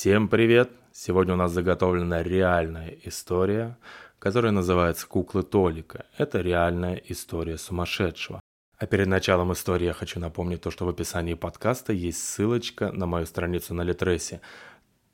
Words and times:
Всем 0.00 0.28
привет! 0.28 0.70
Сегодня 0.94 1.34
у 1.34 1.36
нас 1.36 1.52
заготовлена 1.52 2.22
реальная 2.22 2.96
история, 3.04 3.76
которая 4.18 4.50
называется 4.50 5.06
«Куклы 5.06 5.42
Толика». 5.42 6.06
Это 6.16 6.40
реальная 6.40 6.94
история 6.94 7.58
сумасшедшего. 7.58 8.40
А 8.78 8.86
перед 8.86 9.08
началом 9.08 9.52
истории 9.52 9.84
я 9.84 9.92
хочу 9.92 10.18
напомнить 10.18 10.62
то, 10.62 10.70
что 10.70 10.86
в 10.86 10.88
описании 10.88 11.34
подкаста 11.34 11.92
есть 11.92 12.24
ссылочка 12.24 12.90
на 12.92 13.04
мою 13.04 13.26
страницу 13.26 13.74
на 13.74 13.82
Литресе. 13.82 14.40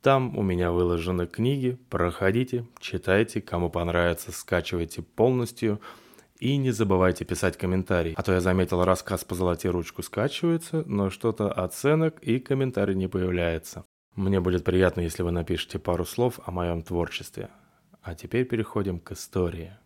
Там 0.01 0.37
у 0.37 0.41
меня 0.41 0.71
выложены 0.71 1.27
книги, 1.27 1.77
проходите, 1.89 2.65
читайте, 2.79 3.41
кому 3.41 3.69
понравится, 3.69 4.31
скачивайте 4.31 5.01
полностью– 5.01 5.81
и 6.39 6.55
не 6.55 6.69
забывайте 6.69 7.25
писать 7.25 7.57
комментарий. 7.57 8.13
А 8.15 8.21
то 8.21 8.31
я 8.31 8.41
заметил, 8.41 8.83
рассказ 8.85 9.23
по 9.23 9.33
золоте 9.33 9.71
ручку 9.71 10.03
скачивается, 10.03 10.83
но 10.85 11.09
что-то 11.09 11.51
оценок 11.51 12.19
и 12.19 12.39
комментарий 12.39 12.93
не 12.93 13.07
появляется. 13.07 13.85
Мне 14.17 14.39
будет 14.39 14.63
приятно, 14.63 15.01
если 15.01 15.21
вы 15.21 15.29
напишите 15.29 15.77
пару 15.77 16.03
слов 16.03 16.39
о 16.43 16.49
моем 16.49 16.81
творчестве. 16.81 17.51
А 18.01 18.15
теперь 18.15 18.45
переходим 18.45 18.99
к 18.99 19.11
истории. 19.11 19.77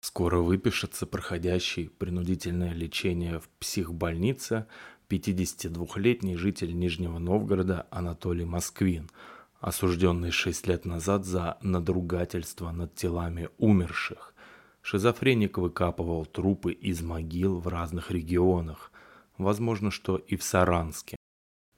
Скоро 0.00 0.38
выпишется 0.38 1.04
проходящий 1.04 1.88
принудительное 1.88 2.72
лечение 2.72 3.40
в 3.40 3.48
психбольнице 3.58 4.66
52-летний 5.08 6.36
житель 6.36 6.78
Нижнего 6.78 7.18
Новгорода 7.18 7.88
Анатолий 7.90 8.44
Москвин, 8.44 9.10
осужденный 9.58 10.30
6 10.30 10.68
лет 10.68 10.84
назад 10.84 11.24
за 11.24 11.58
надругательство 11.60 12.70
над 12.70 12.94
телами 12.94 13.48
умерших. 13.58 14.32
Шизофреник 14.80 15.58
выкапывал 15.58 16.24
трупы 16.24 16.72
из 16.72 17.02
могил 17.02 17.58
в 17.58 17.66
разных 17.66 18.12
регионах, 18.12 18.92
возможно, 19.38 19.90
что 19.90 20.18
и 20.18 20.36
в 20.36 20.44
Саранске. 20.44 21.16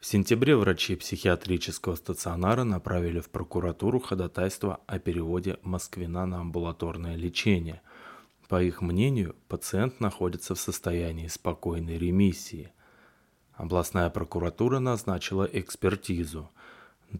В 0.06 0.08
сентябре 0.08 0.54
врачи 0.54 0.94
психиатрического 0.94 1.96
стационара 1.96 2.62
направили 2.62 3.18
в 3.18 3.28
прокуратуру 3.28 3.98
ходатайство 3.98 4.78
о 4.86 5.00
переводе 5.00 5.58
Москвина 5.62 6.24
на 6.26 6.42
амбулаторное 6.42 7.16
лечение. 7.16 7.82
По 8.46 8.62
их 8.62 8.82
мнению, 8.82 9.34
пациент 9.48 9.98
находится 9.98 10.54
в 10.54 10.60
состоянии 10.60 11.26
спокойной 11.26 11.98
ремиссии. 11.98 12.70
Областная 13.54 14.08
прокуратура 14.08 14.78
назначила 14.78 15.42
экспертизу. 15.42 16.50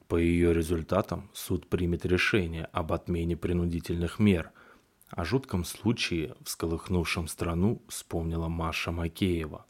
По 0.07 0.15
ее 0.15 0.55
результатам 0.55 1.29
суд 1.35 1.69
примет 1.69 2.07
решение 2.07 2.67
об 2.67 2.93
отмене 2.93 3.37
принудительных 3.37 4.21
мер– 4.21 4.53
о 5.11 5.25
жутком 5.25 5.65
случае, 5.65 6.37
всколыхнувшем 6.45 7.27
страну, 7.27 7.83
вспомнила 7.89 8.47
Маша 8.47 8.93
Макеева. 8.93 9.67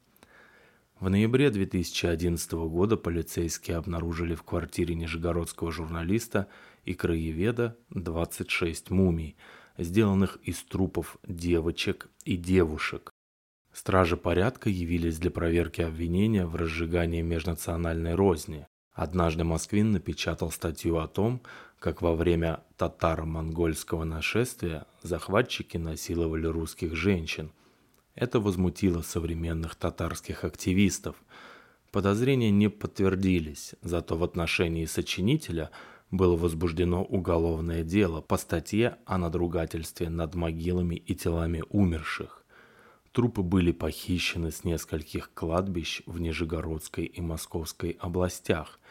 В 0.98 1.10
ноябре 1.10 1.50
2011 1.50 2.52
года 2.52 2.96
полицейские 2.96 3.76
обнаружили 3.76 4.34
в 4.34 4.42
квартире 4.42 4.94
нижегородского 4.94 5.70
журналиста 5.70 6.48
и 6.86 6.94
краеведа 6.94 7.76
26 7.90 8.90
мумий, 8.90 9.36
сделанных 9.76 10.38
из 10.42 10.62
трупов 10.62 11.18
девочек 11.26 12.08
и 12.24 12.38
девушек. 12.38 13.12
Стражи 13.74 14.16
порядка 14.16 14.70
явились 14.70 15.18
для 15.18 15.30
проверки 15.30 15.82
обвинения 15.82 16.46
в 16.46 16.56
разжигании 16.56 17.20
межнациональной 17.20 18.14
розни. 18.14 18.66
Однажды 18.94 19.44
Москвин 19.44 19.92
напечатал 19.92 20.50
статью 20.50 20.96
о 20.96 21.08
том, 21.08 21.42
как 21.78 22.00
во 22.00 22.14
время 22.14 22.60
татаро-монгольского 22.78 24.04
нашествия 24.04 24.86
захватчики 25.02 25.76
насиловали 25.76 26.46
русских 26.46 26.96
женщин. 26.96 27.52
Это 28.16 28.40
возмутило 28.40 29.02
современных 29.02 29.76
татарских 29.76 30.42
активистов. 30.42 31.14
Подозрения 31.92 32.50
не 32.50 32.68
подтвердились, 32.68 33.76
зато 33.82 34.16
в 34.16 34.24
отношении 34.24 34.84
сочинителя 34.86 35.70
было 36.10 36.36
возбуждено 36.36 37.04
уголовное 37.04 37.84
дело 37.84 38.20
по 38.20 38.36
статье 38.36 38.96
о 39.06 39.18
надругательстве 39.18 40.08
над 40.08 40.34
могилами 40.34 40.96
и 40.96 41.14
телами 41.14 41.62
умерших. 41.70 42.44
Трупы 43.12 43.42
были 43.42 43.70
похищены 43.70 44.50
с 44.50 44.64
нескольких 44.64 45.32
кладбищ 45.32 46.02
в 46.06 46.20
Нижегородской 46.20 47.04
и 47.04 47.20
Московской 47.20 47.90
областях– 48.00 48.80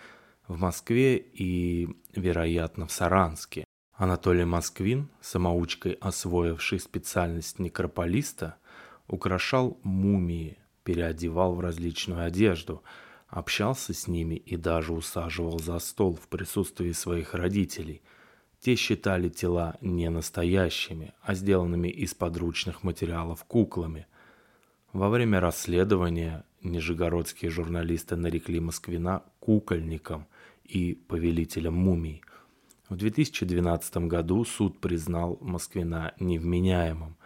в 0.47 0.59
Москве 0.59 1.17
и, 1.17 1.89
вероятно, 2.13 2.87
в 2.87 2.91
Саранске. 2.91 3.65
Анатолий 3.93 4.45
Москвин, 4.45 5.09
самоучкой 5.21 5.93
освоивший 5.93 6.79
специальность 6.79 7.59
некрополиста, 7.59 8.57
украшал 9.07 9.79
мумии, 9.83 10.57
переодевал 10.83 11.55
в 11.55 11.59
различную 11.59 12.25
одежду, 12.25 12.83
общался 13.27 13.93
с 13.93 14.07
ними 14.07 14.35
и 14.35 14.55
даже 14.55 14.93
усаживал 14.93 15.59
за 15.59 15.79
стол 15.79 16.15
в 16.15 16.27
присутствии 16.27 16.91
своих 16.91 17.33
родителей. 17.33 18.01
Те 18.59 18.75
считали 18.75 19.29
тела 19.29 19.77
не 19.81 20.09
настоящими, 20.09 21.13
а 21.21 21.35
сделанными 21.35 21.87
из 21.87 22.13
подручных 22.13 22.83
материалов 22.83 23.43
куклами. 23.43 24.07
Во 24.93 25.09
время 25.09 25.39
расследования 25.39 26.45
нижегородские 26.63 27.51
журналисты 27.51 28.15
нарекли 28.15 28.59
Москвина 28.59 29.23
кукольником 29.39 30.27
и 30.63 30.95
повелителем 30.95 31.73
мумий. 31.73 32.23
В 32.89 32.95
2012 32.95 33.97
году 34.07 34.45
суд 34.45 34.79
признал 34.79 35.37
Москвина 35.41 36.13
невменяемым. 36.19 37.17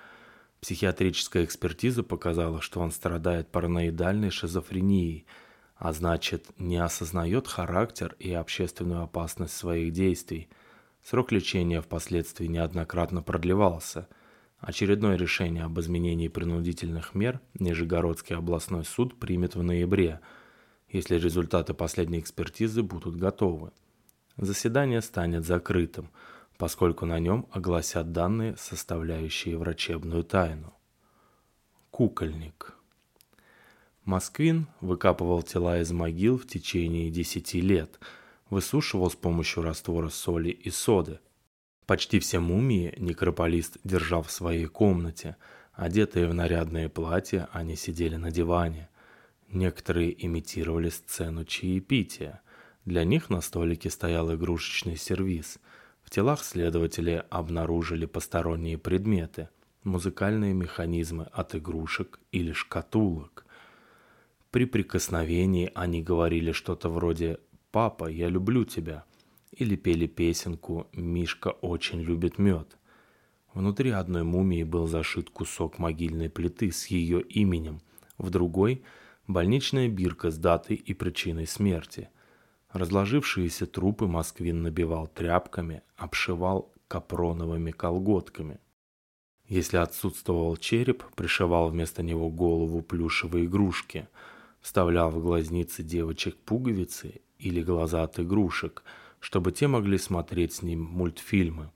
Психиатрическая 0.62 1.46
экспертиза 1.46 2.04
показала, 2.04 2.62
что 2.62 2.80
он 2.82 2.92
страдает 2.92 3.50
параноидальной 3.50 4.30
шизофренией, 4.30 5.26
а 5.76 5.94
значит, 5.94 6.48
не 6.58 6.78
осознает 6.78 7.48
характер 7.48 8.16
и 8.20 8.34
общественную 8.34 9.04
опасность 9.04 9.56
своих 9.56 9.94
действий. 9.94 10.50
Срок 11.04 11.32
лечения 11.32 11.82
впоследствии 11.82 12.48
неоднократно 12.48 13.22
продлевался. 13.22 14.08
Очередное 14.60 15.16
решение 15.16 15.64
об 15.64 15.80
изменении 15.80 16.28
принудительных 16.28 17.16
мер 17.16 17.40
Нижегородский 17.58 18.36
областной 18.36 18.84
суд 18.84 19.18
примет 19.18 19.56
в 19.56 19.64
ноябре– 19.64 20.20
если 20.92 21.16
результаты 21.16 21.74
последней 21.74 22.20
экспертизы 22.20 22.84
будут 22.84 23.16
готовы. 23.16 23.72
Заседание 24.38 25.02
станет 25.02 25.46
закрытым, 25.46 26.10
поскольку 26.60 27.08
на 27.08 27.18
нем 27.18 27.48
огласят 27.50 28.12
данные, 28.12 28.56
составляющие 28.56 29.58
врачебную 29.58 30.24
тайну. 30.24 30.76
Кукольник. 31.90 32.76
Москвин 34.06 34.68
выкапывал 34.80 35.42
тела 35.42 35.80
из 35.80 35.92
могил 35.92 36.38
в 36.38 36.46
течение 36.46 37.10
10 37.10 37.56
лет, 37.56 38.00
высушивал 38.52 39.10
с 39.10 39.16
помощью 39.16 39.64
раствора 39.64 40.10
соли 40.10 40.50
и 40.50 40.70
соды. 40.70 41.20
Почти 41.88 42.20
все 42.20 42.40
мумии 42.40 42.94
некрополист 42.98 43.80
держал 43.84 44.22
в 44.22 44.30
своей 44.30 44.68
комнате. 44.68 45.36
Одетые 45.74 46.28
в 46.28 46.36
нарядные 46.36 46.90
платья, 46.90 47.50
они 47.52 47.76
сидели 47.76 48.18
на 48.18 48.30
диване– 48.30 48.88
Некоторые 49.52 50.26
имитировали 50.26 50.90
сцену 50.90 51.44
чаепития. 51.44 52.42
Для 52.86 53.04
них 53.04 53.32
на 53.32 53.42
столике 53.42 53.90
стоял 53.90 54.34
игрушечный 54.34 54.96
сервиз. 54.96 55.58
В 56.10 56.12
телах 56.12 56.44
следователи 56.44 57.24
обнаружили 57.30 58.08
посторонние 58.08 58.80
предметы, 58.80 59.48
музыкальные 59.84 60.56
механизмы 60.56 61.26
от 61.26 61.54
игрушек 61.54 62.20
или 62.32 62.52
шкатулок. 62.52 63.46
При 64.50 64.66
прикосновении 64.66 65.72
они 65.76 66.02
говорили 66.02 66.52
что-то 66.52 66.90
вроде 66.90 67.38
«Папа, 67.70 68.08
я 68.08 68.28
люблю 68.28 68.66
тебя» 68.66 69.04
или 69.52 69.76
пели 69.76 70.08
песенку 70.08 70.88
«Мишка 70.94 71.50
очень 71.50 72.02
любит 72.02 72.40
мед». 72.40 72.80
Внутри 73.54 73.92
одной 73.92 74.24
мумии 74.24 74.64
был 74.64 74.88
зашит 74.88 75.30
кусок 75.30 75.78
могильной 75.78 76.32
плиты 76.32 76.72
с 76.72 76.88
ее 76.88 77.22
именем, 77.22 77.82
в 78.18 78.32
другой– 78.32 78.84
больничная 79.28 79.88
бирка 79.88 80.32
с 80.32 80.40
датой 80.40 80.76
и 80.76 80.96
причиной 80.96 81.46
смерти. 81.46 82.10
Разложившиеся 82.72 83.66
трупы 83.66 84.08
Москвин 84.08 84.62
набивал 84.62 85.08
тряпками, 85.08 85.82
обшивал 85.98 86.72
капроновыми 86.88 87.72
колготками. 87.72 88.60
Если 89.48 89.78
отсутствовал 89.78 90.56
череп, 90.58 91.04
пришивал 91.16 91.70
вместо 91.70 92.04
него 92.04 92.30
голову 92.30 92.82
плюшевой 92.82 93.46
игрушки, 93.46 94.08
вставлял 94.62 95.10
в 95.10 95.22
глазницы 95.22 95.82
девочек 95.82 96.38
пуговицы 96.38 97.22
или 97.40 97.64
глаза 97.64 98.04
от 98.04 98.20
игрушек, 98.20 98.84
чтобы 99.20 99.52
те 99.52 99.68
могли 99.68 99.98
смотреть 99.98 100.54
с 100.54 100.62
ним 100.62 100.84
мультфильмы. 100.84 101.72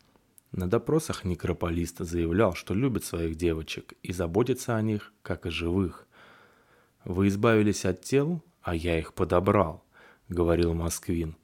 На 0.51 0.69
допросах 0.69 1.25
некрополист 1.25 1.97
заявлял, 1.99 2.53
что 2.53 2.75
любит 2.75 3.03
своих 3.03 3.35
девочек 3.35 3.93
и 4.03 4.13
заботится 4.13 4.75
о 4.75 4.81
них, 4.81 5.11
как 5.23 5.47
о 5.47 5.51
живых– 5.51 6.07
«Вы 7.05 7.27
избавились 7.27 7.83
от 7.85 8.01
тел, 8.01 8.41
а 8.61 8.75
я 8.75 8.97
их 8.97 9.13
подобрал»,— 9.13 9.83
говорил 10.29 10.73
Москвин. 10.73 11.35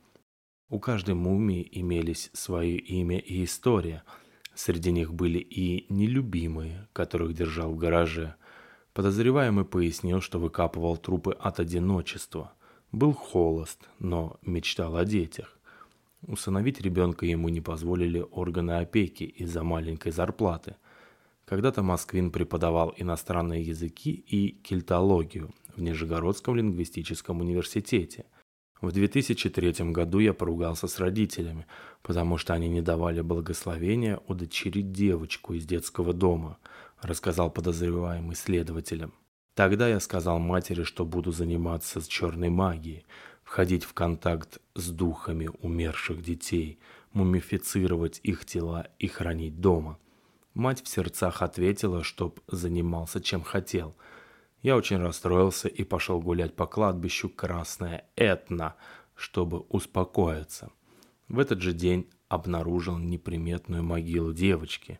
У 0.70 0.80
каждой 0.80 1.16
мумии 1.16 1.68
имелись 1.72 2.30
свое 2.34 2.78
имя 2.78 3.18
и 3.18 3.44
история. 3.44 4.04
Среди 4.54 4.92
них 4.92 5.14
были 5.14 5.40
и 5.40 5.92
нелюбимые, 5.92 6.88
которых 6.94 7.34
держал 7.34 7.72
в 7.72 7.78
гараже. 7.78 8.36
Подозреваемый 8.94 9.66
пояснил, 9.66 10.22
что 10.22 10.40
выкапывал 10.40 10.98
трупы 10.98 11.31
от 11.31 11.60
одиночества. 11.60 12.54
Был 12.92 13.14
холост, 13.14 13.88
но 14.00 14.40
мечтал 14.42 14.96
о 14.96 15.06
детях. 15.06 15.60
Усыновить 16.28 16.81
ребенка 16.81 17.26
ему 17.26 17.50
не 17.50 17.62
позволили 17.62 18.26
органы 18.31 18.74
опеки 18.74 19.24
из-за 19.24 19.64
маленькой 19.64 20.12
зарплаты. 20.12 20.76
Когда-то 21.46 21.81
Москвин 21.81 22.30
преподавал 22.30 22.94
иностранные 22.98 23.64
языки 23.64 24.12
и 24.12 24.52
кельтологию 24.52 25.52
в 25.76 25.81
Нижегородском 25.81 26.56
лингвистическом 26.56 27.40
университете. 27.40 28.26
В 28.81 28.94
2003 28.94 29.92
году 29.92 30.20
я 30.20 30.34
поругался 30.34 30.88
с 30.88 31.00
родителями, 31.00 31.66
потому 32.02 32.38
что 32.38 32.54
они 32.54 32.70
не 32.70 32.81
давали 32.81 33.20
благословения 33.22 34.22
удочерить 34.28 34.94
девочку 34.94 35.54
из 35.54 35.66
детского 35.66 36.14
дома, 36.14 36.58
рассказал 37.02 37.52
подозреваемый 37.52 38.36
следователям. 38.36 39.14
Тогда 39.54 39.90
я 39.90 40.00
сказал 40.00 40.40
матери, 40.40 40.84
что 40.84 41.04
буду 41.04 41.34
заниматься 41.34 42.00
с 42.00 42.08
черной 42.08 42.48
магией, 42.48 43.06
входить 43.44 43.84
в 43.84 43.94
контакт 43.94 44.60
с 44.76 44.90
духами 44.90 45.50
умерших 45.62 46.22
детей, 46.22 46.80
мумифицировать 47.12 48.22
их 48.24 48.46
тела 48.46 48.88
и 49.00 49.08
хранить 49.08 49.60
дома. 49.60 49.98
Мать 50.54 50.81
в 50.81 50.88
сердцах 50.88 51.42
ответила, 51.42 52.04
чтоб 52.04 52.40
занимался 52.48 53.20
чем 53.20 53.44
хотел. 53.44 53.96
Я 54.62 54.76
очень 54.76 54.98
расстроился 54.98 55.68
и 55.70 55.84
пошел 55.84 56.20
гулять 56.20 56.56
по 56.56 56.68
кладбищу 56.68 57.30
Красное 57.30 58.06
Этна, 58.16 58.76
чтобы 59.16 59.60
успокоиться. 59.70 60.72
В 61.30 61.40
этот 61.40 61.62
же 61.62 61.74
день 61.74 62.10
обнаружил 62.28 62.98
неприметную 62.98 63.84
могилу 63.84 64.34
девочки. 64.34 65.00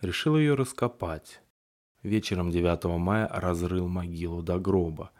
Решил 0.00 0.36
ее 0.36 0.54
раскопать. 0.54 1.42
Вечером 2.02 2.50
9 2.50 2.84
мая 2.98 3.28
разрыл 3.28 3.88
могилу 3.88 4.42
до 4.42 4.58
гроба. 4.58 5.10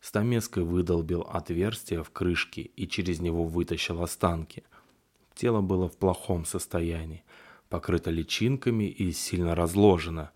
Стамеской 0.00 0.64
выдолбил 0.64 1.22
отверстие 1.22 2.02
в 2.02 2.10
крышке 2.10 2.62
и 2.62 2.86
через 2.86 3.20
него 3.20 3.44
вытащил 3.44 4.02
останки. 4.02 4.64
Тело 5.34 5.62
было 5.62 5.88
в 5.88 5.96
плохом 5.96 6.44
состоянии, 6.44 7.24
покрыто 7.68 8.10
личинками 8.10 8.84
и 8.84 9.12
сильно 9.12 9.54
разложено. 9.54 10.30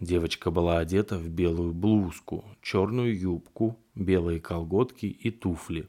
Девочка 0.00 0.50
была 0.50 0.78
одета 0.78 1.18
в 1.18 1.28
белую 1.28 1.72
блузку, 1.72 2.44
черную 2.62 3.16
юбку, 3.16 3.78
белые 3.94 4.40
колготки 4.40 5.06
и 5.06 5.30
туфли. 5.30 5.88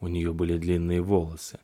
У 0.00 0.08
нее 0.08 0.32
были 0.32 0.56
длинные 0.56 1.02
волосы. 1.02 1.60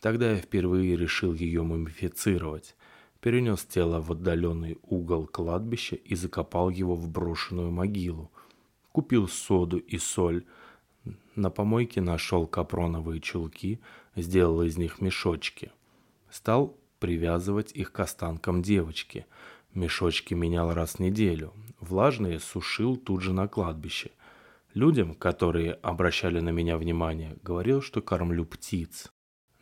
Тогда 0.00 0.30
я 0.32 0.36
впервые 0.36 0.96
решил 0.96 1.34
ее 1.34 1.62
мумифицировать 1.62 2.74
перенес 3.20 3.64
тело 3.64 4.00
в 4.00 4.12
отдаленный 4.12 4.78
угол 4.82 5.26
кладбища 5.26 5.96
и 5.96 6.14
закопал 6.14 6.70
его 6.70 6.94
в 6.94 7.08
брошенную 7.08 7.70
могилу. 7.70 8.30
Купил 8.92 9.28
соду 9.28 9.78
и 9.78 9.98
соль. 9.98 10.44
На 11.34 11.50
помойке 11.50 12.00
нашел 12.00 12.46
капроновые 12.46 13.20
чулки, 13.20 13.80
сделал 14.16 14.62
из 14.62 14.76
них 14.76 15.00
мешочки. 15.00 15.72
Стал 16.30 16.76
привязывать 16.98 17.72
их 17.72 17.92
к 17.92 18.00
останкам 18.00 18.62
девочки. 18.62 19.26
Мешочки 19.78 20.34
менял 20.34 20.74
раз 20.74 20.94
в 20.94 20.98
неделю. 20.98 21.52
Влажные 21.78 22.40
сушил 22.40 22.96
тут 22.96 23.22
же 23.22 23.32
на 23.32 23.46
кладбище. 23.46 24.10
Людям, 24.74 25.14
которые 25.14 25.74
обращали 25.74 26.40
на 26.40 26.48
меня 26.48 26.76
внимание, 26.76 27.36
говорил, 27.44 27.80
что 27.80 28.02
кормлю 28.02 28.44
птиц. 28.44 29.12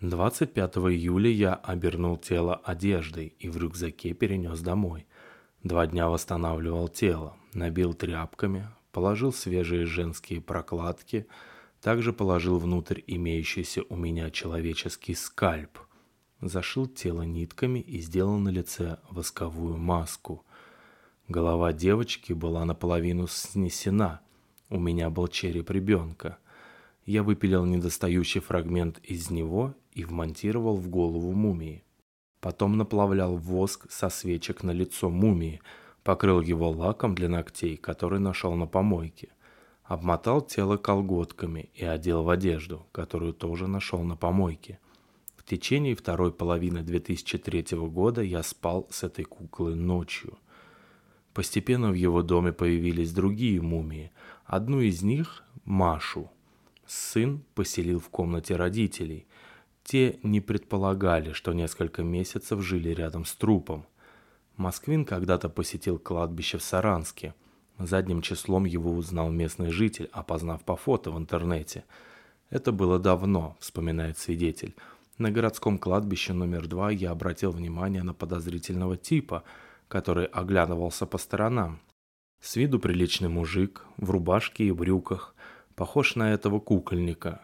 25 0.00 0.76
июля 0.78 1.28
я 1.30 1.54
обернул 1.54 2.16
тело 2.16 2.56
одеждой 2.56 3.26
и 3.38 3.50
в 3.50 3.58
рюкзаке 3.58 4.14
перенес 4.14 4.60
домой. 4.60 5.06
Два 5.62 5.86
дня 5.86 6.08
восстанавливал 6.08 6.88
тело, 6.88 7.36
набил 7.52 7.92
тряпками, 7.92 8.68
положил 8.92 9.34
свежие 9.34 9.84
женские 9.84 10.40
прокладки, 10.40 11.26
также 11.82 12.14
положил 12.14 12.58
внутрь 12.58 13.02
имеющийся 13.06 13.82
у 13.90 13.96
меня 13.96 14.30
человеческий 14.30 15.14
скальп. 15.14 15.78
Зашил 16.42 16.86
тело 16.86 17.22
нитками 17.22 17.78
и 17.78 17.98
сделал 18.00 18.36
на 18.36 18.50
лице 18.50 18.98
восковую 19.10 19.78
маску. 19.78 20.44
Голова 21.28 21.72
девочки 21.72 22.34
была 22.34 22.64
наполовину 22.64 23.26
снесена. 23.26 24.20
У 24.68 24.78
меня 24.78 25.08
был 25.08 25.28
череп 25.28 25.70
ребенка. 25.70 26.38
Я 27.06 27.22
выпилил 27.22 27.64
недостающий 27.64 28.40
фрагмент 28.40 28.98
из 29.02 29.30
него 29.30 29.74
и 29.92 30.04
вмонтировал 30.04 30.76
в 30.76 30.88
голову 30.88 31.32
мумии. 31.32 31.84
Потом 32.40 32.76
наплавлял 32.76 33.36
воск 33.36 33.90
со 33.90 34.10
свечек 34.10 34.62
на 34.62 34.72
лицо 34.72 35.08
мумии, 35.08 35.62
покрыл 36.04 36.42
его 36.42 36.70
лаком 36.70 37.14
для 37.14 37.28
ногтей, 37.28 37.76
который 37.76 38.20
нашел 38.20 38.54
на 38.54 38.66
помойке. 38.66 39.30
Обмотал 39.84 40.42
тело 40.42 40.76
колготками 40.76 41.70
и 41.74 41.84
одел 41.84 42.24
в 42.24 42.28
одежду, 42.28 42.86
которую 42.92 43.32
тоже 43.32 43.68
нашел 43.68 44.02
на 44.02 44.16
помойке. 44.16 44.78
Течение 45.46 45.94
второй 45.94 46.32
половины 46.32 46.82
2003 46.82 47.78
года 47.78 48.20
я 48.20 48.42
спал 48.42 48.86
с 48.90 49.02
этой 49.02 49.24
куклой 49.24 49.74
ночью. 49.74 50.38
Постепенно 51.32 51.90
в 51.90 51.94
его 51.94 52.22
доме 52.22 52.52
появились 52.52 53.12
другие 53.12 53.62
мумии. 53.62 54.10
Одну 54.44 54.80
из 54.80 55.02
них, 55.02 55.44
Машу, 55.64 56.30
сын 56.86 57.42
поселил 57.54 58.00
в 58.00 58.10
комнате 58.10 58.56
родителей– 58.56 59.26
те 59.86 60.18
не 60.24 60.40
предполагали, 60.40 61.30
что 61.30 61.52
несколько 61.52 62.02
месяцев 62.02 62.60
жили 62.60 62.88
рядом 62.88 63.24
с 63.24 63.36
трупом. 63.36 63.86
Москвин 64.56 65.04
когда-то 65.04 65.48
посетил 65.48 66.00
кладбище 66.00 66.58
в 66.58 66.64
Саранске. 66.64 67.34
Задним 67.78 68.20
числом 68.20 68.64
его 68.64 68.90
узнал 68.90 69.30
местный 69.30 69.70
житель, 69.70 70.08
опознав 70.10 70.64
по 70.64 70.74
фото 70.74 71.12
в 71.12 71.18
интернете. 71.18 71.84
Это 72.50 72.72
было 72.72 72.98
давно, 72.98 73.56
вспоминает 73.60 74.18
свидетель. 74.18 74.74
На 75.18 75.30
городском 75.30 75.78
кладбище 75.78 76.32
номер 76.32 76.66
два 76.66 76.90
я 76.90 77.10
обратил 77.10 77.52
внимание 77.52 78.02
на 78.02 78.14
подозрительного 78.14 78.96
типа, 78.96 79.44
который 79.88 80.26
оглядывался 80.26 81.06
по 81.06 81.18
сторонам. 81.18 81.80
С 82.40 82.56
виду 82.56 82.78
приличный 82.78 83.28
мужик, 83.28 83.86
в 83.96 84.10
рубашке 84.10 84.64
и 84.64 84.72
брюках, 84.72 85.34
похож 85.74 86.16
на 86.16 86.32
этого 86.32 86.60
кукольника, 86.60 87.40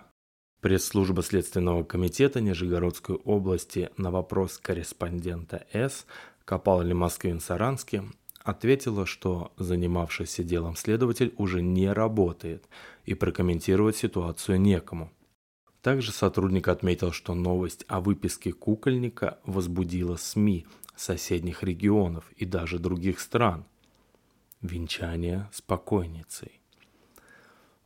Пресс-служба 0.62 1.24
Следственного 1.24 1.82
комитета 1.82 2.40
Нижегородской 2.40 3.16
области 3.16 3.90
на 3.96 4.12
вопрос 4.12 4.58
корреспондента 4.58 5.66
С. 5.72 6.06
«Копал 6.44 6.82
ли 6.82 6.94
Москвин 6.94 7.40
Саранске?» 7.40 8.04
ответила, 8.44 9.04
что 9.04 9.52
занимавшийся 9.56 10.44
делом 10.44 10.76
следователь 10.76 11.34
уже 11.36 11.62
не 11.62 11.92
работает 11.92 12.68
и 13.06 13.14
прокомментировать 13.14 13.96
ситуацию 13.96 14.60
некому. 14.60 15.10
Также 15.82 16.12
сотрудник 16.12 16.69
отметил, 16.69 17.11
что 17.11 17.34
новость 17.34 17.84
о 17.88 18.00
выписке 18.00 18.52
кукольника 18.52 19.38
возбудила 19.44 20.16
СМИ 20.16 20.64
соседних 20.95 21.64
регионов 21.64 22.30
и 22.37 22.45
даже 22.45 22.78
других 22.78 23.18
стран. 23.18 23.64
Венчание 24.61 25.50
с 25.52 25.61
покойницей. 25.61 26.61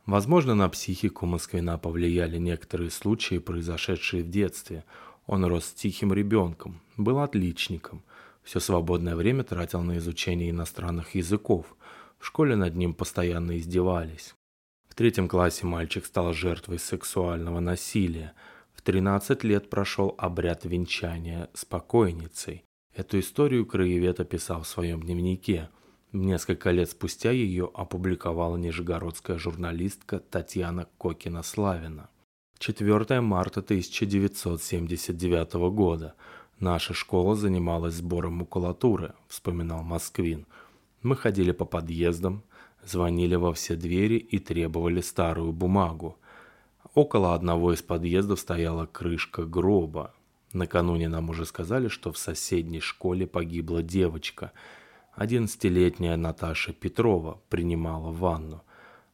Возможно, 0.05 0.53
на 0.53 0.69
психику 0.69 1.25
Москвина 1.25 1.79
повлияли 1.79 2.37
некоторые 2.37 2.91
случаи, 2.91 3.39
произошедшие 3.39 4.23
в 4.23 4.29
детстве. 4.29 4.85
Он 5.25 5.43
рос 5.43 5.73
тихим 5.73 6.13
ребенком, 6.13 6.79
был 6.95 7.19
отличником, 7.19 8.03
все 8.43 8.59
свободное 8.59 9.15
время 9.15 9.43
тратил 9.43 9.81
на 9.81 9.97
изучение 9.97 10.51
иностранных 10.51 11.15
языков. 11.15 11.75
В 12.19 12.25
школе 12.27 12.55
над 12.55 12.75
ним 12.75 12.93
постоянно 12.93 13.57
издевались. 13.57 14.36
Третьем 14.97 15.29
классе 15.29 15.65
мальчик 15.65 16.05
стал 16.05 16.33
жертвой 16.33 16.79
сексуального 16.79 17.61
насилия. 17.61 18.33
В 18.73 18.81
13 18.81 19.45
лет 19.45 19.69
прошел 19.69 20.13
обряд 20.17 20.65
венчания 20.65 21.49
с 21.53 21.63
покойницей. 21.63 22.65
Эту 22.93 23.19
историю 23.19 23.65
краевед 23.65 24.19
описал 24.19 24.63
в 24.63 24.67
своем 24.67 25.01
дневнике– 25.01 25.69
Несколько 26.13 26.71
лет 26.71 26.89
спустя 26.89 27.31
ее 27.31 27.69
опубликовала 27.73 28.55
нижегородская 28.55 29.37
журналистка 29.37 30.19
Татьяна 30.19 30.87
Кокина-Славина. 30.97 32.09
4 32.59 33.21
марта 33.21 33.59
1979 33.59 35.53
года. 35.69 36.15
Наша 36.59 36.93
школа 36.93 37.35
занималась 37.35 37.95
сбором 37.95 38.35
макулатуры, 38.35 39.13
вспоминал 39.27 39.83
Москвин. 39.83 40.47
Мы 41.03 41.17
ходили 41.17 41.51
по 41.51 41.65
подъездам, 41.65 42.41
звонили 42.87 43.35
во 43.35 43.53
все 43.53 43.75
двери 43.75 44.15
и 44.15 44.39
требовали 44.39 45.01
старую 45.01 45.51
бумагу. 45.51 46.17
Около 46.93 47.33
одного 47.33 47.73
из 47.73 47.81
подъездов 47.81 48.39
стояла 48.39 48.85
крышка 48.85 49.45
гроба. 49.45 50.13
Накануне 50.53 51.09
нам 51.09 51.29
уже 51.29 51.45
сказали, 51.45 51.87
что 51.87 52.11
в 52.11 52.17
соседней 52.17 52.79
школе 52.79 53.27
погибла 53.27 53.83
девочка– 53.83 54.51
Одиннадцатилетняя 55.17 56.15
Наташа 56.15 56.73
Петрова 56.73 57.41
принимала 57.49 58.11
ванну, 58.11 58.61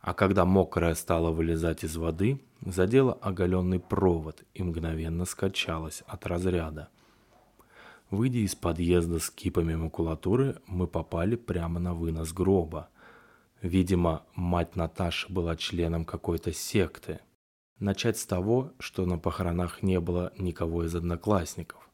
а 0.01 0.13
когда 0.13 0.43
мокрая 0.43 0.95
стала 0.95 1.31
вылезать 1.31 1.85
из 1.85 1.95
воды, 1.95 2.41
задела 2.59 3.13
оголенный 3.13 3.79
провод 3.79 4.43
и 4.53 4.63
мгновенно 4.63 5.23
скачалась 5.23 6.03
от 6.05 6.25
разряда. 6.25 6.89
Выйдя 8.11 8.39
из 8.39 8.53
подъезда 8.53 9.19
с 9.19 9.29
кипами 9.29 9.75
макулатуры, 9.75 10.57
мы 10.67 10.87
попали 10.87 11.37
прямо 11.37 11.79
на 11.79 11.93
вынос 11.93 12.33
гроба. 12.33 12.89
Видимо, 13.63 14.23
мать 14.35 14.75
Наташи 14.75 15.33
была 15.33 15.55
членом 15.55 16.05
какой-то 16.05 16.53
секты– 16.53 17.19
Начать 17.83 18.17
с 18.17 18.25
того, 18.25 18.71
что 18.79 19.05
на 19.05 19.17
похоронах 19.17 19.83
не 19.83 19.99
было 19.99 20.31
никого 20.37 20.85
из 20.85 20.95
одноклассников. 20.95 21.89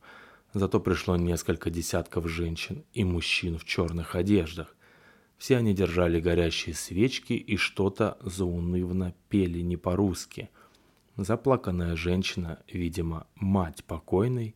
Зато 0.54 0.80
пришло 0.80 1.16
несколько 1.16 1.72
десятков 1.72 2.28
женщин 2.28 2.86
и 2.94 3.04
мужчин 3.04 3.58
в 3.58 3.66
черных 3.66 4.14
одеждах. 4.14 4.76
Все 5.40 5.58
они 5.58 5.74
держали 5.74 6.20
горящие 6.20 6.76
свечки 6.76 7.34
и 7.34 7.58
что-то 7.58 8.20
заунывно 8.22 9.16
пели 9.30 9.62
не 9.62 9.78
по-русски. 9.78 10.52
Заплаканная 11.18 11.96
женщина, 11.96 12.60
видимо, 12.72 13.26
мать 13.34 13.84
покойной, 13.84 14.56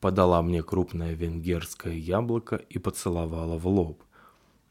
подала 0.00 0.40
мне 0.40 0.62
крупное 0.62 1.12
венгерское 1.12 1.94
яблоко 1.94 2.56
и 2.56 2.78
поцеловала 2.78 3.58
в 3.58 3.66
лоб. 3.66 4.02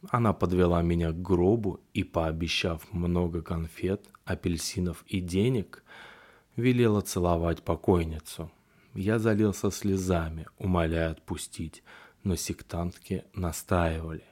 Она 0.10 0.34
подвела 0.34 0.82
меня 0.82 1.12
к 1.12 1.22
гробу 1.22 1.80
и, 1.94 2.04
пообещав 2.04 2.92
много 2.92 3.42
конфет, 3.42 4.08
апельсинов 4.26 5.04
и 5.08 5.20
денег, 5.20 5.84
велела 6.56 7.02
целовать 7.02 7.64
покойницу. 7.64 8.52
Я 8.94 9.20
залился 9.20 9.70
слезами, 9.70 10.48
умоляя 10.58 11.12
отпустить, 11.12 11.84
но 12.24 12.36
сектантки 12.36 13.24
настаивали. 13.34 14.24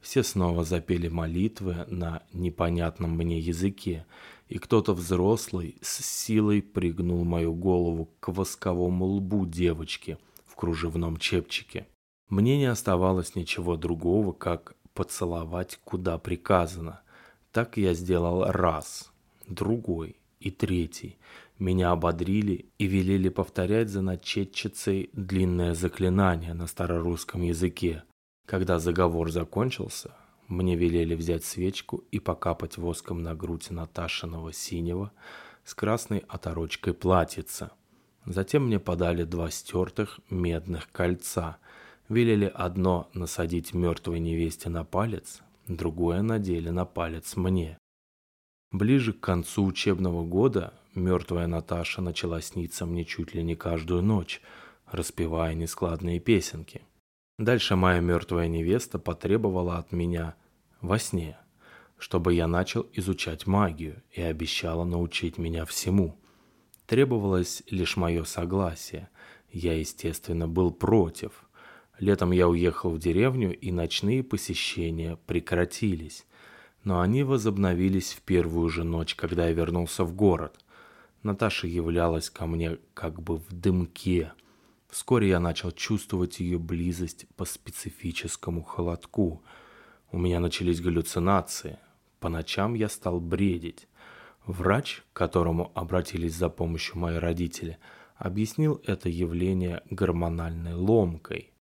Все 0.00 0.22
снова 0.22 0.64
запели 0.64 1.08
молитвы 1.08 1.84
на 1.88 2.22
непонятном 2.32 3.12
мне 3.16 3.38
языке, 3.38 4.04
и 4.48 4.58
кто-то 4.58 4.94
взрослый 4.94 5.76
с 5.80 6.04
силой 6.04 6.62
пригнул 6.62 7.24
мою 7.24 7.54
голову 7.54 8.10
к 8.20 8.28
восковому 8.28 9.06
лбу 9.06 9.46
девочки 9.46 10.18
в 10.46 10.54
кружевном 10.54 11.16
чепчике. 11.18 11.86
Мне 12.28 12.58
не 12.58 12.66
оставалось 12.66 13.34
ничего 13.34 13.76
другого, 13.76 14.32
как 14.32 14.76
поцеловать, 14.98 15.78
куда 15.84 16.18
приказано. 16.18 17.02
Так 17.52 17.76
я 17.76 17.94
сделал 17.94 18.50
раз, 18.50 19.12
другой 19.46 20.16
и 20.40 20.50
третий. 20.50 21.18
Меня 21.60 21.92
ободрили 21.92 22.66
и 22.78 22.86
велели 22.86 23.28
повторять 23.28 23.90
за 23.90 24.02
начетчицей 24.02 25.10
длинное 25.12 25.74
заклинание 25.74 26.52
на 26.52 26.66
старорусском 26.66 27.42
языке. 27.42 28.02
Когда 28.44 28.80
заговор 28.80 29.30
закончился, 29.30 30.16
мне 30.48 30.74
велели 30.74 31.14
взять 31.14 31.44
свечку 31.44 32.02
и 32.10 32.18
покапать 32.18 32.76
воском 32.76 33.22
на 33.22 33.36
грудь 33.36 33.70
Наташиного 33.70 34.52
синего 34.52 35.12
с 35.64 35.74
красной 35.74 36.24
оторочкой 36.26 36.92
платьица. 36.92 37.70
Затем 38.26 38.66
мне 38.66 38.80
подали 38.80 39.22
два 39.22 39.48
стертых 39.50 40.18
медных 40.28 40.90
кольца. 40.90 41.58
Велели 42.08 42.50
одно 42.54 43.10
насадить 43.12 43.74
мертвой 43.74 44.18
невесте 44.18 44.70
на 44.70 44.82
палец, 44.82 45.42
другое 45.66 46.22
надели 46.22 46.70
на 46.70 46.86
палец 46.86 47.36
мне. 47.36 47.76
Ближе 48.72 49.12
к 49.12 49.20
концу 49.20 49.66
учебного 49.66 50.24
года 50.24 50.72
мертвая 50.94 51.46
Наташа 51.46 52.00
начала 52.00 52.40
сниться 52.40 52.86
мне 52.86 53.04
чуть 53.04 53.34
ли 53.34 53.42
не 53.42 53.56
каждую 53.56 54.02
ночь, 54.02 54.40
распевая 54.86 55.54
нескладные 55.54 56.18
песенки. 56.18 56.80
Дальше 57.38 57.76
моя 57.76 58.00
мертвая 58.00 58.48
невеста 58.48 58.98
потребовала 58.98 59.76
от 59.76 59.92
меня 59.92 60.34
во 60.80 60.98
сне, 60.98 61.36
чтобы 61.98 62.32
я 62.32 62.46
начал 62.46 62.86
изучать 62.94 63.46
магию 63.46 64.02
и 64.10 64.22
обещала 64.22 64.84
научить 64.84 65.36
меня 65.36 65.66
всему. 65.66 66.18
Требовалось 66.86 67.62
лишь 67.68 67.96
мое 67.98 68.24
согласие. 68.24 69.10
Я, 69.50 69.78
естественно, 69.78 70.48
был 70.48 70.72
против. 70.72 71.47
Летом 71.98 72.30
я 72.30 72.48
уехал 72.48 72.90
в 72.90 72.98
деревню, 72.98 73.56
и 73.56 73.72
ночные 73.72 74.22
посещения 74.22 75.18
прекратились. 75.26 76.26
Но 76.84 77.00
они 77.00 77.22
возобновились 77.24 78.12
в 78.12 78.22
первую 78.22 78.68
же 78.68 78.84
ночь, 78.84 79.14
когда 79.14 79.46
я 79.48 79.52
вернулся 79.52 80.04
в 80.04 80.14
город. 80.14 80.58
Наташа 81.22 81.66
являлась 81.66 82.30
ко 82.30 82.46
мне 82.46 82.78
как 82.94 83.20
бы 83.20 83.36
в 83.36 83.52
дымке– 83.52 84.32
Вскоре 84.88 85.28
я 85.28 85.38
начал 85.38 85.70
чувствовать 85.70 86.40
ее 86.40 86.58
близость 86.58 87.26
по 87.36 87.44
специфическому 87.44 88.62
холодку. 88.62 89.42
У 90.10 90.18
меня 90.18 90.40
начались 90.40 90.80
галлюцинации. 90.80 91.78
По 92.20 92.30
ночам 92.30 92.74
я 92.74 92.88
стал 92.88 93.20
бредить. 93.20 93.86
Врач, 94.46 95.02
к 95.12 95.16
которому 95.16 95.72
обратились 95.74 96.34
за 96.34 96.48
помощью 96.48 96.98
мои 96.98 97.16
родители, 97.16 97.76
объяснил 98.16 98.80
это 98.86 99.10
явление 99.10 99.82
гормональной 99.90 100.72
ломкой. 100.72 101.52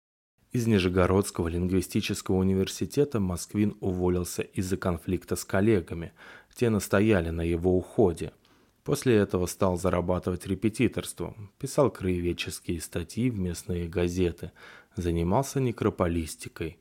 Из 0.57 0.65
Нижегородского 0.65 1.49
лингвистического 1.49 2.37
университета 2.37 3.19
Москвин 3.19 3.77
уволился 3.79 4.41
из-за 4.41 4.75
конфликта 4.75 5.35
с 5.35 5.45
коллегами. 5.45 6.13
Те 6.55 6.71
настояли 6.71 7.29
на 7.29 7.41
его 7.43 7.77
уходе– 7.77 8.31
После 8.83 9.17
этого 9.17 9.45
стал 9.45 9.77
зарабатывать 9.77 10.47
репетиторством, 10.47 11.51
писал 11.59 11.91
краеведческие 11.91 12.81
статьи 12.81 13.29
в 13.29 13.37
местные 13.37 13.87
газеты, 13.87 14.51
занимался 14.95 15.59
некрополистикой. 15.59 16.79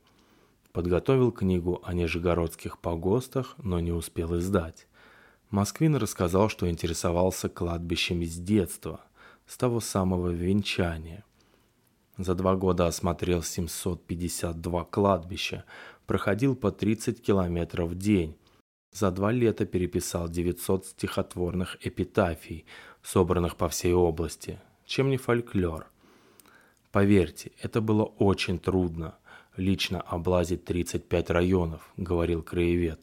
Подготовил 0.71 1.31
книгу 1.31 1.79
о 1.83 1.93
нижегородских 1.93 2.79
погостах, 2.79 3.55
но 3.61 3.79
не 3.79 3.91
успел 3.91 4.39
издать. 4.39 4.87
Москвин 5.51 5.97
рассказал, 5.97 6.49
что 6.49 6.67
интересовался 6.67 7.47
кладбищами 7.47 8.25
с 8.25 8.37
детства, 8.37 9.01
с 9.45 9.55
того 9.55 9.81
самого 9.81 10.29
венчания. 10.29 11.23
За 12.17 12.33
два 12.33 12.55
года 12.55 12.87
осмотрел 12.87 13.43
752 13.43 14.85
кладбища, 14.85 15.65
проходил 16.05 16.55
по 16.55 16.71
30 16.71 17.21
километров 17.21 17.91
в 17.91 17.95
день, 17.95 18.35
за 18.91 19.11
два 19.11 19.31
лета 19.31 19.65
переписал 19.65 20.27
900 20.27 20.87
стихотворных 20.87 21.77
эпитафий, 21.85 22.65
собранных 23.03 23.55
по 23.55 23.69
всей 23.69 23.93
области. 23.93 24.59
Чем 24.85 25.11
не 25.11 25.17
фольклор? 25.17 25.87
Поверьте, 26.91 27.51
это 27.61 27.81
было 27.81 28.03
очень 28.03 28.57
трудно. 28.57 29.15
Лично 29.55 30.01
облазить 30.01 30.65
35 30.65 31.29
районов, 31.29 31.91
говорил 31.97 32.41
краевед. 32.41 33.01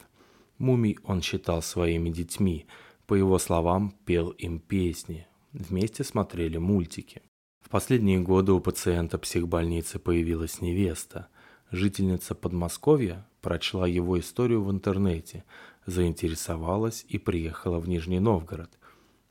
Мумий 0.58 0.98
он 1.04 1.22
считал 1.22 1.62
своими 1.62 2.10
детьми. 2.10 2.66
По 3.06 3.14
его 3.14 3.38
словам, 3.38 3.94
пел 4.04 4.30
им 4.30 4.58
песни. 4.58 5.28
Вместе 5.52 6.02
смотрели 6.02 6.56
мультики. 6.56 7.22
В 7.64 7.70
последние 7.70 8.20
годы 8.20 8.52
у 8.52 8.60
пациента 8.60 9.18
психбольницы 9.18 9.98
появилась 9.98 10.60
невеста. 10.60 11.28
Жительница 11.70 12.34
Подмосковья 12.34 13.26
прочла 13.40 13.88
его 13.88 14.20
историю 14.20 14.62
в 14.62 14.70
интернете, 14.70 15.44
заинтересовалась 15.86 17.06
и 17.08 17.18
приехала 17.18 17.80
в 17.80 17.88
Нижний 17.88 18.20
Новгород. 18.20 18.70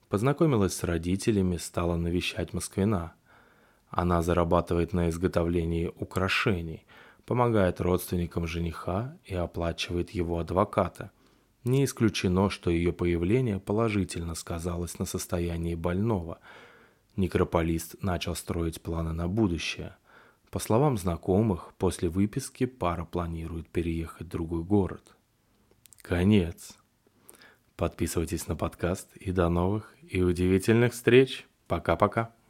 Познакомилась 0.10 0.76
с 0.76 0.84
родителями, 0.84 1.58
стала 1.58 1.96
навещать 1.96 2.54
Москвина. 2.54 3.14
Она 3.90 4.24
зарабатывает 4.24 4.94
на 4.94 5.10
изготовлении 5.10 5.92
украшений, 6.00 6.86
помогает 7.26 7.80
родственникам 7.80 8.48
жениха 8.48 9.16
и 9.26 9.36
оплачивает 9.36 10.10
его 10.10 10.40
адвоката. 10.40 11.12
Не 11.64 11.86
исключено, 11.86 12.50
что 12.50 12.72
ее 12.72 12.94
появление 12.94 13.60
положительно 13.60 14.34
сказалось 14.34 14.98
на 14.98 15.06
состоянии 15.06 15.76
больного. 15.76 16.40
Некрополист 17.16 18.02
начал 18.02 18.36
строить 18.36 18.82
планы 18.82 19.14
на 19.14 19.28
будущее. 19.28 19.96
По 20.50 20.60
словам 20.60 20.98
знакомых, 20.98 21.74
после 21.78 22.10
выписки 22.10 22.66
пара 22.66 23.06
планирует 23.06 23.70
переехать 23.70 24.28
в 24.28 24.30
другой 24.30 24.64
город. 24.64 25.16
Конец. 26.02 26.78
Подписывайтесь 27.76 28.48
на 28.48 28.56
подкаст 28.56 29.16
и 29.16 29.32
до 29.32 29.50
новых 29.50 29.96
и 30.02 30.22
удивительных 30.22 30.94
встреч. 30.94 31.48
Пока-пока. 31.68 32.34